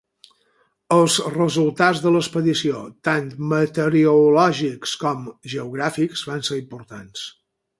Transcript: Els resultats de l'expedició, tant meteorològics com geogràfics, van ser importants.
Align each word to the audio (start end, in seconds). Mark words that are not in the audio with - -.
Els 0.93 1.17
resultats 1.33 2.01
de 2.05 2.13
l'expedició, 2.15 2.79
tant 3.09 3.29
meteorològics 3.51 4.95
com 5.05 5.23
geogràfics, 5.55 6.25
van 6.33 6.47
ser 6.49 6.59
importants. 6.67 7.29